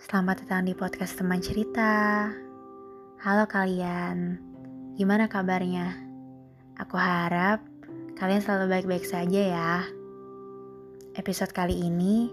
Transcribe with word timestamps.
Selamat 0.00 0.40
datang 0.40 0.64
di 0.64 0.72
podcast 0.72 1.20
teman 1.20 1.44
cerita. 1.44 2.24
Halo 3.20 3.44
kalian, 3.44 4.40
gimana 4.96 5.28
kabarnya? 5.28 5.92
Aku 6.80 6.96
harap 6.96 7.60
kalian 8.16 8.40
selalu 8.40 8.80
baik-baik 8.80 9.04
saja 9.04 9.40
ya. 9.44 9.84
Episode 11.20 11.52
kali 11.52 11.84
ini, 11.84 12.32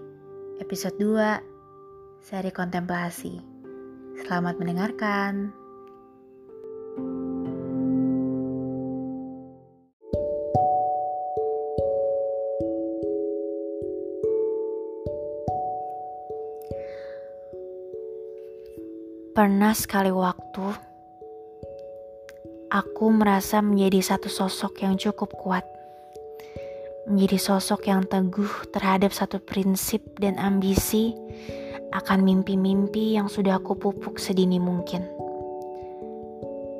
episode 0.64 0.96
2, 0.96 2.24
seri 2.24 2.56
kontemplasi. 2.56 3.44
Selamat 4.24 4.56
mendengarkan. 4.64 5.52
Pernah 19.38 19.78
sekali 19.78 20.10
waktu, 20.10 20.66
aku 22.74 23.06
merasa 23.14 23.62
menjadi 23.62 24.02
satu 24.02 24.34
sosok 24.34 24.82
yang 24.82 24.98
cukup 24.98 25.30
kuat. 25.38 25.62
Menjadi 27.06 27.38
sosok 27.38 27.86
yang 27.86 28.10
teguh 28.10 28.50
terhadap 28.74 29.14
satu 29.14 29.38
prinsip 29.38 30.02
dan 30.18 30.42
ambisi 30.42 31.14
akan 31.94 32.26
mimpi-mimpi 32.26 33.14
yang 33.14 33.30
sudah 33.30 33.62
aku 33.62 33.78
pupuk 33.78 34.18
sedini 34.18 34.58
mungkin. 34.58 35.06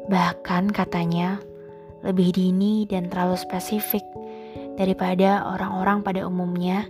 Bahkan 0.10 0.74
katanya, 0.74 1.38
lebih 2.02 2.34
dini 2.34 2.90
dan 2.90 3.14
terlalu 3.14 3.38
spesifik 3.38 4.02
daripada 4.82 5.46
orang-orang 5.46 6.02
pada 6.02 6.26
umumnya 6.26 6.90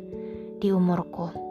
di 0.64 0.72
umurku 0.72 1.47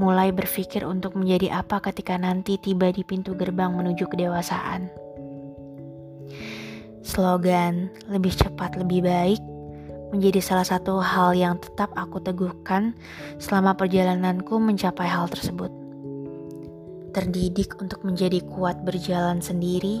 mulai 0.00 0.32
berpikir 0.32 0.88
untuk 0.88 1.12
menjadi 1.12 1.60
apa 1.60 1.84
ketika 1.84 2.16
nanti 2.16 2.56
tiba 2.56 2.88
di 2.88 3.04
pintu 3.04 3.36
gerbang 3.36 3.76
menuju 3.76 4.08
kedewasaan. 4.08 4.88
Slogan 7.04 7.92
"lebih 8.08 8.32
cepat, 8.32 8.80
lebih 8.80 9.04
baik" 9.04 9.44
menjadi 10.10 10.40
salah 10.40 10.64
satu 10.64 11.04
hal 11.04 11.36
yang 11.36 11.60
tetap 11.60 11.92
aku 11.94 12.16
teguhkan 12.24 12.96
selama 13.36 13.76
perjalananku 13.76 14.56
mencapai 14.56 15.04
hal 15.04 15.28
tersebut. 15.28 15.68
Terdidik 17.12 17.76
untuk 17.76 18.00
menjadi 18.00 18.40
kuat 18.48 18.80
berjalan 18.82 19.44
sendiri 19.44 20.00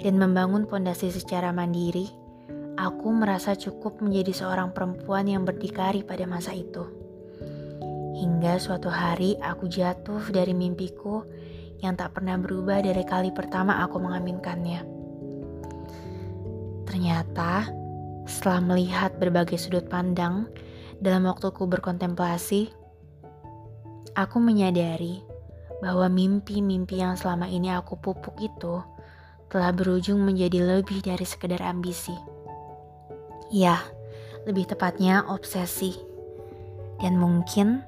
dan 0.00 0.16
membangun 0.16 0.64
fondasi 0.64 1.12
secara 1.12 1.52
mandiri, 1.52 2.08
aku 2.80 3.12
merasa 3.12 3.52
cukup 3.52 4.00
menjadi 4.00 4.32
seorang 4.32 4.72
perempuan 4.72 5.28
yang 5.28 5.44
berdikari 5.44 6.00
pada 6.00 6.24
masa 6.24 6.56
itu. 6.56 7.03
Hingga 8.14 8.62
suatu 8.62 8.86
hari 8.86 9.34
aku 9.42 9.66
jatuh 9.66 10.22
dari 10.30 10.54
mimpiku 10.54 11.26
yang 11.82 11.98
tak 11.98 12.14
pernah 12.14 12.38
berubah 12.38 12.80
dari 12.80 13.02
kali 13.02 13.34
pertama 13.34 13.82
aku 13.82 13.98
mengaminkannya. 13.98 14.80
Ternyata, 16.86 17.68
setelah 18.24 18.62
melihat 18.62 19.18
berbagai 19.18 19.58
sudut 19.58 19.90
pandang 19.90 20.46
dalam 21.02 21.26
waktuku 21.26 21.66
berkontemplasi, 21.66 22.70
aku 24.14 24.38
menyadari 24.38 25.20
bahwa 25.82 26.06
mimpi-mimpi 26.06 27.02
yang 27.02 27.18
selama 27.18 27.50
ini 27.50 27.74
aku 27.74 27.98
pupuk 27.98 28.38
itu 28.38 28.80
telah 29.50 29.74
berujung 29.74 30.22
menjadi 30.22 30.62
lebih 30.62 31.02
dari 31.02 31.26
sekedar 31.26 31.60
ambisi. 31.60 32.14
Ya, 33.52 33.82
lebih 34.48 34.70
tepatnya 34.70 35.26
obsesi. 35.28 35.98
Dan 37.02 37.18
mungkin 37.18 37.82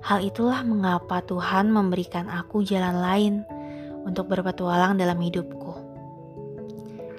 Hal 0.00 0.24
itulah 0.24 0.64
mengapa 0.64 1.20
Tuhan 1.20 1.68
memberikan 1.68 2.24
aku 2.32 2.64
jalan 2.64 2.96
lain 3.04 3.34
untuk 4.08 4.32
berpetualang 4.32 4.96
dalam 4.96 5.20
hidupku. 5.20 5.76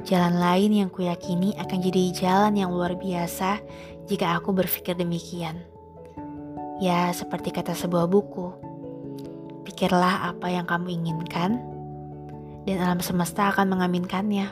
Jalan 0.01 0.41
lain 0.41 0.73
yang 0.73 0.89
kuyakini 0.89 1.53
akan 1.61 1.77
jadi 1.77 2.03
jalan 2.09 2.57
yang 2.57 2.73
luar 2.73 2.97
biasa 2.97 3.61
jika 4.09 4.33
aku 4.33 4.49
berpikir 4.49 4.97
demikian. 4.97 5.61
Ya, 6.81 7.13
seperti 7.13 7.53
kata 7.53 7.77
sebuah 7.77 8.09
buku, 8.09 8.49
pikirlah 9.69 10.33
apa 10.33 10.49
yang 10.49 10.65
kamu 10.65 10.89
inginkan, 10.89 11.61
dan 12.65 12.77
alam 12.81 12.97
semesta 12.97 13.53
akan 13.53 13.77
mengaminkannya. 13.77 14.49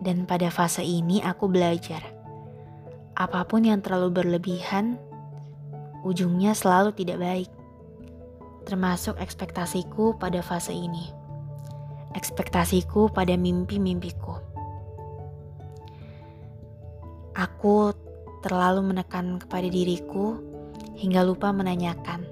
Dan 0.00 0.24
pada 0.24 0.48
fase 0.48 0.80
ini 0.80 1.20
aku 1.20 1.52
belajar, 1.52 2.00
apa 3.12 3.44
pun 3.44 3.68
yang 3.68 3.84
terlalu 3.84 4.24
berlebihan 4.24 4.96
ujungnya 6.06 6.54
selalu 6.54 6.94
tidak 6.94 7.18
baik. 7.18 7.50
Termasuk 8.66 9.18
ekspektasiku 9.18 10.14
pada 10.18 10.38
fase 10.42 10.70
ini. 10.70 11.10
Ekspektasiku 12.14 13.10
pada 13.10 13.34
mimpi-mimpiku. 13.34 14.38
Aku 17.36 17.92
terlalu 18.40 18.94
menekan 18.94 19.42
kepada 19.42 19.66
diriku 19.66 20.40
hingga 20.96 21.26
lupa 21.26 21.52
menanyakan. 21.52 22.24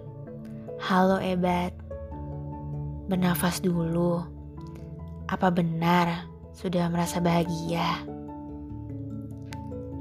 Halo 0.80 1.20
Ebat, 1.20 1.74
bernafas 3.10 3.60
dulu. 3.60 4.24
Apa 5.28 5.52
benar 5.52 6.30
sudah 6.56 6.88
merasa 6.88 7.20
bahagia? 7.20 8.04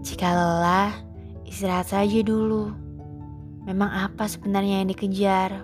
Jika 0.04 0.28
lelah, 0.32 0.92
istirahat 1.48 1.92
saja 1.92 2.20
dulu. 2.24 2.83
Memang 3.64 3.90
apa 3.92 4.28
sebenarnya 4.28 4.84
yang 4.84 4.90
dikejar? 4.92 5.64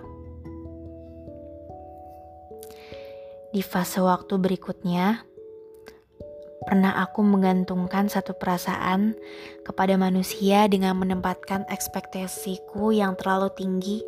Di 3.50 3.60
fase 3.66 3.98
waktu 3.98 4.38
berikutnya, 4.38 5.26
pernah 6.64 7.02
aku 7.02 7.20
menggantungkan 7.26 8.06
satu 8.06 8.38
perasaan 8.38 9.18
kepada 9.66 9.98
manusia 9.98 10.70
dengan 10.70 10.94
menempatkan 10.96 11.66
ekspektasiku 11.66 12.94
yang 12.94 13.18
terlalu 13.18 13.50
tinggi 13.58 13.98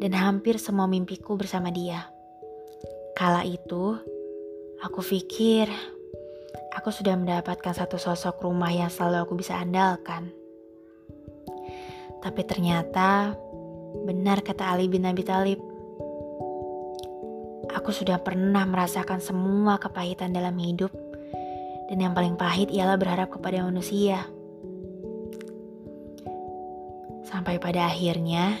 dan 0.00 0.16
hampir 0.16 0.56
semua 0.56 0.88
mimpiku 0.88 1.36
bersama 1.36 1.68
dia. 1.68 2.08
Kala 3.14 3.44
itu, 3.46 4.00
aku 4.82 5.00
pikir 5.04 5.70
aku 6.74 6.90
sudah 6.90 7.14
mendapatkan 7.14 7.72
satu 7.76 8.00
sosok 8.00 8.42
rumah 8.42 8.74
yang 8.74 8.90
selalu 8.90 9.22
aku 9.22 9.34
bisa 9.38 9.54
andalkan. 9.60 10.43
Tapi 12.24 12.40
ternyata 12.48 13.36
benar 14.08 14.40
kata 14.40 14.72
Ali 14.72 14.88
bin 14.88 15.04
Abi 15.04 15.20
Thalib. 15.20 15.60
Aku 17.76 17.92
sudah 17.92 18.16
pernah 18.16 18.64
merasakan 18.64 19.20
semua 19.20 19.76
kepahitan 19.76 20.32
dalam 20.32 20.56
hidup 20.56 20.88
dan 21.92 22.00
yang 22.00 22.16
paling 22.16 22.40
pahit 22.40 22.72
ialah 22.72 22.96
berharap 22.96 23.28
kepada 23.28 23.60
manusia. 23.60 24.24
Sampai 27.28 27.60
pada 27.60 27.92
akhirnya 27.92 28.56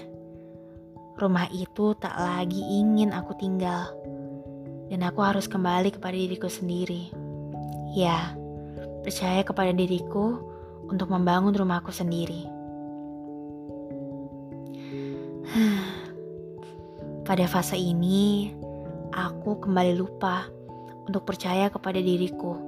rumah 1.16 1.48
itu 1.48 1.96
tak 1.96 2.12
lagi 2.20 2.60
ingin 2.60 3.16
aku 3.16 3.32
tinggal 3.40 3.88
dan 4.92 5.00
aku 5.08 5.24
harus 5.24 5.48
kembali 5.48 5.94
kepada 5.94 6.12
diriku 6.12 6.52
sendiri. 6.52 7.08
Ya, 7.96 8.34
percaya 9.00 9.40
kepada 9.40 9.72
diriku 9.72 10.42
untuk 10.90 11.08
membangun 11.08 11.54
rumahku 11.54 11.94
sendiri. 11.94 12.53
Pada 17.22 17.46
fase 17.46 17.78
ini, 17.78 18.50
aku 19.14 19.62
kembali 19.62 19.94
lupa 19.94 20.50
untuk 21.06 21.22
percaya 21.22 21.70
kepada 21.70 22.02
diriku. 22.02 22.58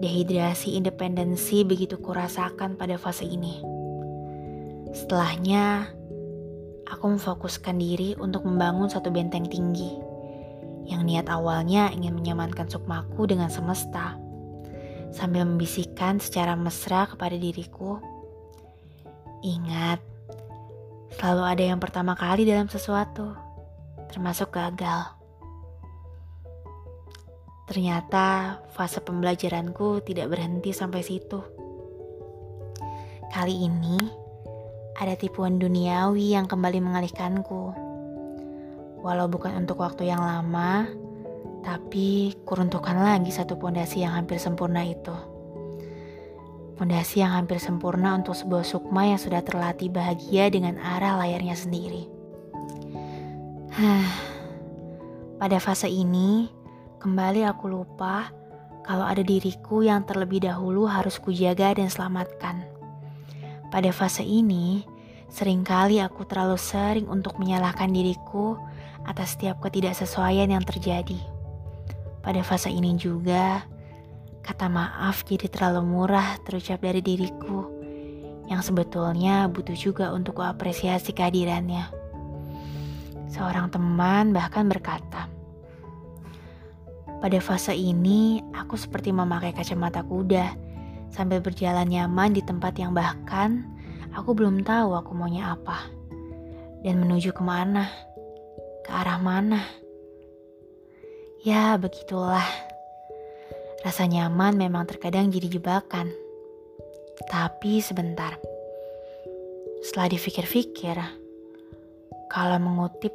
Dehidrasi 0.00 0.80
independensi 0.80 1.68
begitu 1.68 2.00
kurasakan 2.00 2.80
pada 2.80 2.96
fase 2.96 3.28
ini. 3.28 3.60
Setelahnya, 4.96 5.92
aku 6.88 7.12
memfokuskan 7.12 7.76
diri 7.76 8.16
untuk 8.16 8.48
membangun 8.48 8.88
satu 8.88 9.12
benteng 9.12 9.44
tinggi 9.44 9.92
yang 10.88 11.04
niat 11.04 11.28
awalnya 11.28 11.92
ingin 11.92 12.16
menyamankan 12.16 12.72
sukmaku 12.72 13.28
dengan 13.28 13.52
semesta 13.52 14.16
sambil 15.12 15.44
membisikkan 15.44 16.16
secara 16.18 16.56
mesra 16.56 17.04
kepada 17.04 17.36
diriku, 17.36 18.00
"Ingat, 19.44 20.11
Selalu 21.22 21.44
ada 21.46 21.62
yang 21.70 21.78
pertama 21.78 22.18
kali 22.18 22.42
dalam 22.42 22.66
sesuatu, 22.66 23.38
termasuk 24.10 24.58
gagal. 24.58 25.06
Ternyata 27.70 28.58
fase 28.74 28.98
pembelajaranku 28.98 30.02
tidak 30.02 30.34
berhenti 30.34 30.74
sampai 30.74 30.98
situ. 31.06 31.38
Kali 33.30 33.54
ini 33.54 34.02
ada 34.98 35.14
tipuan 35.14 35.62
duniawi 35.62 36.34
yang 36.34 36.50
kembali 36.50 36.82
mengalihkanku. 36.82 37.70
Walau 39.06 39.30
bukan 39.30 39.62
untuk 39.62 39.78
waktu 39.78 40.10
yang 40.10 40.26
lama, 40.26 40.90
tapi 41.62 42.34
kuruntuhkan 42.42 42.98
lagi 42.98 43.30
satu 43.30 43.54
pondasi 43.62 44.02
yang 44.02 44.18
hampir 44.18 44.42
sempurna 44.42 44.82
itu. 44.82 45.14
Fondasi 46.82 47.22
yang 47.22 47.38
hampir 47.38 47.62
sempurna 47.62 48.18
untuk 48.18 48.34
sebuah 48.34 48.66
sukma 48.66 49.06
yang 49.06 49.14
sudah 49.14 49.38
terlatih 49.46 49.86
bahagia 49.86 50.50
dengan 50.50 50.82
arah 50.82 51.14
layarnya 51.14 51.54
sendiri. 51.54 52.10
Pada 55.38 55.62
fase 55.62 55.86
ini, 55.86 56.50
kembali 56.98 57.46
aku 57.46 57.70
lupa 57.70 58.34
kalau 58.82 59.06
ada 59.06 59.22
diriku 59.22 59.86
yang 59.86 60.02
terlebih 60.02 60.42
dahulu 60.42 60.90
harus 60.90 61.22
kujaga 61.22 61.70
dan 61.78 61.86
selamatkan. 61.86 62.66
Pada 63.70 63.94
fase 63.94 64.26
ini, 64.26 64.82
sering 65.30 65.62
kali 65.62 66.02
aku 66.02 66.26
terlalu 66.26 66.58
sering 66.58 67.06
untuk 67.06 67.38
menyalahkan 67.38 67.94
diriku 67.94 68.58
atas 69.06 69.38
setiap 69.38 69.62
ketidaksesuaian 69.62 70.50
yang 70.50 70.66
terjadi. 70.66 71.22
Pada 72.26 72.42
fase 72.42 72.74
ini 72.74 72.98
juga, 72.98 73.70
kata 74.42 74.66
maaf 74.66 75.22
jadi 75.22 75.46
terlalu 75.46 75.86
murah 75.86 76.36
terucap 76.42 76.82
dari 76.82 76.98
diriku 76.98 77.70
yang 78.50 78.58
sebetulnya 78.58 79.46
butuh 79.46 79.78
juga 79.78 80.10
untuk 80.10 80.42
kuapresiasi 80.42 81.14
kehadirannya. 81.14 81.86
Seorang 83.32 83.72
teman 83.72 84.34
bahkan 84.34 84.68
berkata, 84.68 85.30
pada 87.22 87.38
fase 87.38 87.72
ini 87.72 88.42
aku 88.52 88.74
seperti 88.74 89.14
memakai 89.14 89.54
kacamata 89.54 90.02
kuda 90.04 90.52
sambil 91.08 91.38
berjalan 91.38 91.86
nyaman 91.86 92.34
di 92.34 92.42
tempat 92.42 92.76
yang 92.76 92.92
bahkan 92.92 93.62
aku 94.12 94.36
belum 94.36 94.66
tahu 94.66 94.98
aku 94.98 95.16
maunya 95.16 95.54
apa 95.54 95.86
dan 96.82 96.98
menuju 96.98 97.30
ke 97.30 97.40
mana, 97.40 97.86
ke 98.82 98.90
arah 98.90 99.22
mana. 99.22 99.62
Ya, 101.46 101.78
begitulah. 101.78 102.71
Rasa 103.82 104.06
nyaman 104.06 104.54
memang 104.54 104.86
terkadang 104.86 105.34
jadi 105.34 105.58
jebakan. 105.58 106.06
Tapi 107.26 107.82
sebentar. 107.82 108.38
Setelah 109.82 110.14
dipikir-pikir, 110.14 110.94
kalau 112.30 112.62
mengutip 112.62 113.10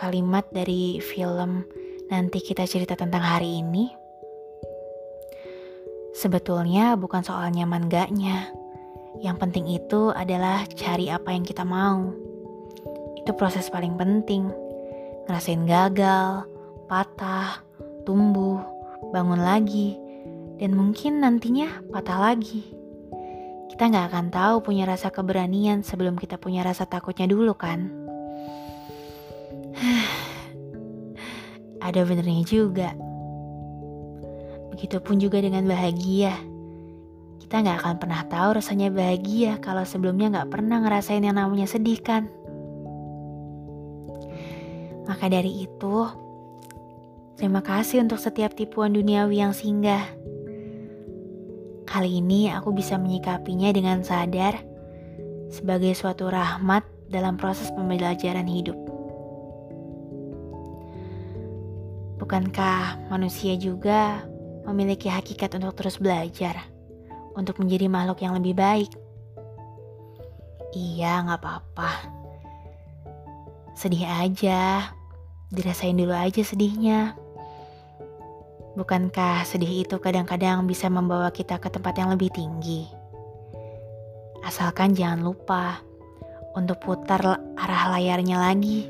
kalimat 0.00 0.48
dari 0.48 1.04
film 1.04 1.68
nanti 2.08 2.40
kita 2.40 2.64
cerita 2.64 2.96
tentang 2.96 3.20
hari 3.20 3.60
ini, 3.60 3.92
sebetulnya 6.16 6.96
bukan 6.96 7.20
soal 7.20 7.52
nyaman 7.52 7.92
gaknya. 7.92 8.48
Yang 9.20 9.36
penting 9.36 9.68
itu 9.68 10.16
adalah 10.16 10.64
cari 10.72 11.12
apa 11.12 11.28
yang 11.36 11.44
kita 11.44 11.60
mau. 11.60 12.08
Itu 13.20 13.36
proses 13.36 13.68
paling 13.68 14.00
penting. 14.00 14.48
Ngerasain 15.28 15.68
gagal, 15.68 16.48
patah, 16.88 17.60
tumbuh, 18.08 18.64
bangun 19.12 19.44
lagi, 19.44 20.05
dan 20.56 20.72
mungkin 20.72 21.20
nantinya 21.20 21.84
patah 21.92 22.32
lagi. 22.32 22.64
Kita 23.72 23.92
nggak 23.92 24.06
akan 24.08 24.26
tahu 24.32 24.64
punya 24.64 24.88
rasa 24.88 25.12
keberanian 25.12 25.84
sebelum 25.84 26.16
kita 26.16 26.40
punya 26.40 26.64
rasa 26.64 26.88
takutnya 26.88 27.28
dulu 27.28 27.52
kan? 27.52 27.92
Ada 31.86 32.08
benernya 32.08 32.44
juga. 32.48 32.96
Begitupun 34.72 35.20
juga 35.20 35.44
dengan 35.44 35.68
bahagia. 35.68 36.32
Kita 37.36 37.62
nggak 37.62 37.78
akan 37.84 37.94
pernah 38.00 38.24
tahu 38.26 38.56
rasanya 38.56 38.88
bahagia 38.90 39.60
kalau 39.60 39.84
sebelumnya 39.84 40.40
nggak 40.40 40.50
pernah 40.50 40.80
ngerasain 40.82 41.22
yang 41.22 41.36
namanya 41.36 41.68
sedih 41.68 42.00
kan? 42.00 42.26
Maka 45.06 45.30
dari 45.30 45.62
itu, 45.62 46.10
Terima 47.36 47.60
kasih 47.60 48.00
untuk 48.00 48.16
setiap 48.16 48.56
tipuan 48.56 48.96
duniawi 48.96 49.44
yang 49.44 49.52
singgah. 49.52 50.08
Kali 51.96 52.20
ini 52.20 52.52
aku 52.52 52.76
bisa 52.76 53.00
menyikapinya 53.00 53.72
dengan 53.72 54.04
sadar 54.04 54.60
sebagai 55.48 55.96
suatu 55.96 56.28
rahmat 56.28 56.84
dalam 57.08 57.40
proses 57.40 57.72
pembelajaran 57.72 58.44
hidup. 58.44 58.76
Bukankah 62.20 63.08
manusia 63.08 63.56
juga 63.56 64.28
memiliki 64.68 65.08
hakikat 65.08 65.56
untuk 65.56 65.72
terus 65.72 65.96
belajar, 65.96 66.68
untuk 67.32 67.64
menjadi 67.64 67.88
makhluk 67.88 68.20
yang 68.20 68.36
lebih 68.36 68.52
baik? 68.52 68.92
Iya, 70.76 71.24
nggak 71.24 71.40
apa-apa. 71.40 72.12
Sedih 73.72 74.04
aja, 74.04 74.92
dirasain 75.48 75.96
dulu 75.96 76.12
aja 76.12 76.44
sedihnya. 76.44 77.16
Bukankah 78.76 79.48
sedih 79.48 79.88
itu 79.88 79.96
kadang-kadang 79.96 80.68
bisa 80.68 80.92
membawa 80.92 81.32
kita 81.32 81.56
ke 81.56 81.72
tempat 81.72 81.96
yang 81.96 82.12
lebih 82.12 82.28
tinggi? 82.28 82.84
Asalkan 84.44 84.92
jangan 84.92 85.24
lupa 85.24 85.80
untuk 86.52 86.84
putar 86.84 87.40
arah 87.56 87.84
layarnya 87.96 88.36
lagi 88.36 88.84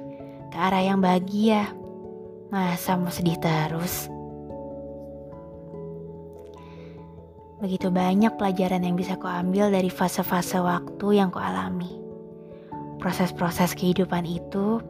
ke 0.51 0.59
arah 0.59 0.83
yang 0.83 0.99
bahagia. 0.99 1.71
Masa 2.51 2.99
mau 2.99 3.15
sedih 3.15 3.39
terus? 3.39 4.11
Begitu 7.63 7.87
banyak 7.87 8.35
pelajaran 8.35 8.83
yang 8.83 8.99
bisa 8.99 9.15
kuambil 9.15 9.71
dari 9.71 9.87
fase-fase 9.87 10.59
waktu 10.59 11.23
yang 11.23 11.31
kualami. 11.31 11.95
Proses-proses 12.99 13.79
kehidupan 13.79 14.27
itu 14.27 14.83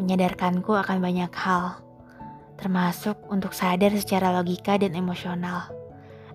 menyadarkanku 0.00 0.72
akan 0.72 0.96
banyak 1.04 1.28
hal 1.36 1.89
termasuk 2.60 3.16
untuk 3.32 3.56
sadar 3.56 3.90
secara 3.96 4.30
logika 4.36 4.76
dan 4.76 4.92
emosional. 4.92 5.72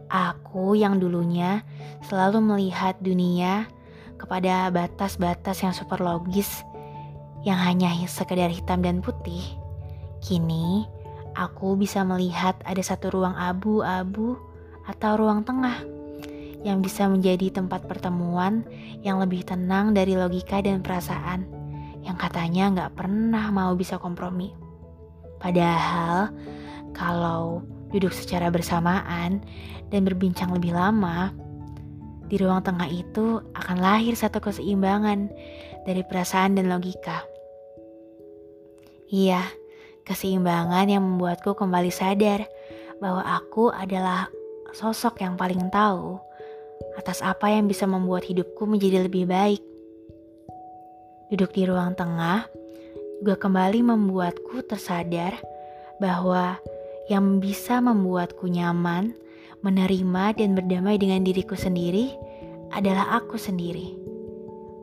Aku 0.09 0.73
yang 0.73 0.97
dulunya 0.97 1.61
selalu 2.05 2.41
melihat 2.41 2.97
dunia 3.01 3.69
kepada 4.17 4.69
batas-batas 4.73 5.61
yang 5.61 5.73
super 5.73 6.01
logis 6.01 6.65
yang 7.45 7.61
hanya 7.61 7.93
sekedar 8.09 8.49
hitam 8.49 8.81
dan 8.81 9.05
putih. 9.05 9.41
Kini 10.25 10.85
aku 11.37 11.77
bisa 11.77 12.01
melihat 12.01 12.57
ada 12.65 12.81
satu 12.81 13.13
ruang 13.13 13.37
abu-abu 13.37 14.37
atau 14.89 15.17
ruang 15.17 15.45
tengah 15.45 15.77
yang 16.65 16.81
bisa 16.81 17.05
menjadi 17.05 17.53
tempat 17.53 17.85
pertemuan 17.85 18.65
yang 19.05 19.21
lebih 19.21 19.45
tenang 19.45 19.93
dari 19.93 20.17
logika 20.17 20.65
dan 20.65 20.81
perasaan 20.81 21.45
yang 22.01 22.17
katanya 22.17 22.73
nggak 22.73 22.91
pernah 22.97 23.53
mau 23.53 23.77
bisa 23.77 24.01
kompromi. 24.01 24.64
Padahal 25.39 26.31
kalau 26.95 27.61
duduk 27.91 28.11
secara 28.11 28.51
bersamaan 28.51 29.43
dan 29.91 30.01
berbincang 30.03 30.51
lebih 30.51 30.73
lama, 30.73 31.31
di 32.25 32.41
ruang 32.41 32.65
tengah 32.65 32.89
itu 32.89 33.41
akan 33.53 33.77
lahir 33.77 34.17
satu 34.17 34.41
keseimbangan 34.41 35.29
dari 35.85 36.01
perasaan 36.01 36.57
dan 36.57 36.67
logika. 36.67 37.21
Iya, 39.05 39.45
keseimbangan 40.01 40.89
yang 40.89 41.05
membuatku 41.05 41.53
kembali 41.53 41.93
sadar 41.93 42.49
bahwa 42.97 43.21
aku 43.21 43.69
adalah 43.69 44.25
sosok 44.73 45.21
yang 45.21 45.37
paling 45.37 45.69
tahu 45.69 46.17
atas 46.97 47.21
apa 47.21 47.53
yang 47.53 47.69
bisa 47.69 47.85
membuat 47.85 48.25
hidupku 48.25 48.65
menjadi 48.65 49.05
lebih 49.05 49.29
baik. 49.29 49.61
Duduk 51.29 51.53
di 51.53 51.63
ruang 51.69 51.93
tengah 51.93 52.49
juga 53.21 53.39
kembali 53.39 53.81
membuatku 53.81 54.65
tersadar 54.67 55.39
bahwa 55.97 56.59
yang 57.07 57.39
bisa 57.39 57.79
membuatku 57.79 58.49
nyaman, 58.49 59.13
menerima, 59.61 60.35
dan 60.37 60.57
berdamai 60.57 60.97
dengan 60.99 61.21
diriku 61.21 61.53
sendiri 61.53 62.13
adalah 62.73 63.21
aku 63.21 63.37
sendiri. 63.37 63.95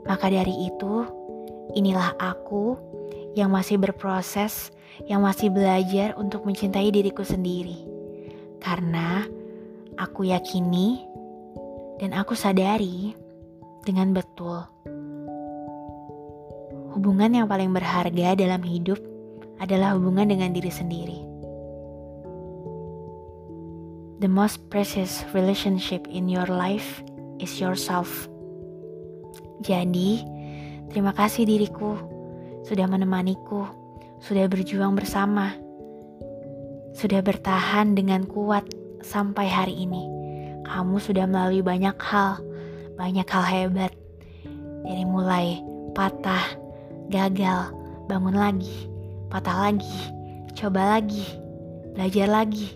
Maka 0.06 0.30
dari 0.30 0.70
itu, 0.70 1.06
inilah 1.78 2.14
aku 2.18 2.78
yang 3.38 3.52
masih 3.52 3.78
berproses, 3.78 4.74
yang 5.06 5.22
masih 5.22 5.52
belajar 5.52 6.14
untuk 6.18 6.42
mencintai 6.42 6.90
diriku 6.90 7.22
sendiri, 7.22 7.86
karena 8.58 9.26
aku 9.98 10.26
yakini 10.26 11.04
dan 12.02 12.10
aku 12.16 12.34
sadari 12.34 13.14
dengan 13.86 14.14
betul 14.14 14.71
Hubungan 16.92 17.32
yang 17.32 17.46
paling 17.48 17.72
berharga 17.72 18.36
dalam 18.36 18.60
hidup 18.60 19.00
adalah 19.56 19.96
hubungan 19.96 20.28
dengan 20.28 20.52
diri 20.52 20.68
sendiri. 20.68 21.20
The 24.20 24.30
most 24.30 24.70
precious 24.70 25.26
relationship 25.34 26.06
in 26.06 26.28
your 26.28 26.46
life 26.46 27.02
is 27.42 27.58
yourself. 27.58 28.30
Jadi, 29.64 30.22
terima 30.94 31.10
kasih 31.16 31.48
diriku 31.48 31.98
sudah 32.62 32.86
menemaniku, 32.86 33.66
sudah 34.22 34.46
berjuang 34.46 34.94
bersama, 34.94 35.56
sudah 36.94 37.24
bertahan 37.24 37.98
dengan 37.98 38.28
kuat 38.28 38.68
sampai 39.02 39.50
hari 39.50 39.74
ini. 39.88 40.06
Kamu 40.62 41.02
sudah 41.02 41.26
melalui 41.26 41.64
banyak 41.64 41.98
hal, 41.98 42.38
banyak 42.94 43.26
hal 43.26 43.44
hebat, 43.48 43.92
dari 44.86 45.02
mulai 45.02 45.58
patah, 45.98 46.61
gagal, 47.12 47.76
bangun 48.08 48.32
lagi, 48.32 48.88
patah 49.28 49.68
lagi, 49.68 50.00
coba 50.56 50.96
lagi, 50.96 51.28
belajar 51.92 52.32
lagi. 52.32 52.72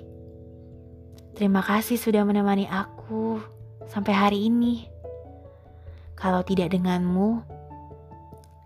Terima 1.37 1.65
kasih 1.65 1.97
sudah 1.97 2.25
menemani 2.25 2.69
aku 2.69 3.41
sampai 3.89 4.13
hari 4.13 4.53
ini. 4.53 4.89
Kalau 6.17 6.41
tidak 6.45 6.73
denganmu, 6.73 7.45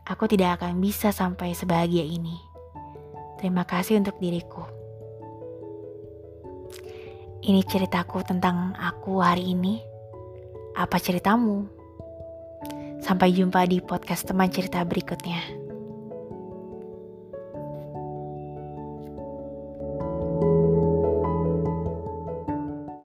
aku 0.06 0.26
tidak 0.30 0.58
akan 0.58 0.78
bisa 0.78 1.10
sampai 1.10 1.54
sebahagia 1.54 2.02
ini. 2.06 2.38
Terima 3.38 3.66
kasih 3.66 3.98
untuk 3.98 4.18
diriku. 4.22 4.62
Ini 7.40 7.64
ceritaku 7.64 8.20
tentang 8.22 8.76
aku 8.76 9.18
hari 9.18 9.56
ini. 9.56 9.80
Apa 10.76 11.00
ceritamu? 11.00 11.66
Sampai 13.00 13.32
jumpa 13.32 13.64
di 13.64 13.80
podcast 13.80 14.28
teman 14.28 14.52
cerita 14.52 14.84
berikutnya. 14.84 15.59